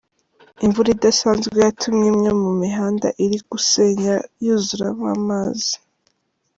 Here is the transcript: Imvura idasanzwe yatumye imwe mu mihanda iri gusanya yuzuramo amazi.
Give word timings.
Imvura 0.65 0.89
idasanzwe 0.95 1.55
yatumye 1.65 2.05
imwe 2.13 2.31
mu 2.41 2.51
mihanda 2.61 3.07
iri 3.23 3.37
gusanya 3.49 4.15
yuzuramo 4.43 5.05
amazi. 5.17 5.73